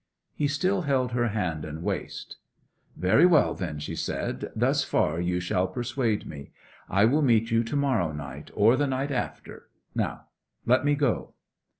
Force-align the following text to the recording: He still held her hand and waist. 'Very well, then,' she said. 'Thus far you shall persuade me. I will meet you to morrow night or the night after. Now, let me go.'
He 0.33 0.47
still 0.47 0.81
held 0.81 1.11
her 1.11 1.27
hand 1.27 1.63
and 1.63 1.83
waist. 1.83 2.37
'Very 2.97 3.27
well, 3.27 3.53
then,' 3.53 3.77
she 3.77 3.95
said. 3.95 4.51
'Thus 4.55 4.83
far 4.83 5.19
you 5.21 5.39
shall 5.39 5.67
persuade 5.67 6.25
me. 6.25 6.49
I 6.89 7.05
will 7.05 7.21
meet 7.21 7.51
you 7.51 7.63
to 7.63 7.75
morrow 7.75 8.11
night 8.11 8.49
or 8.55 8.75
the 8.75 8.87
night 8.87 9.11
after. 9.11 9.69
Now, 9.93 10.25
let 10.65 10.83
me 10.83 10.95
go.' 10.95 11.35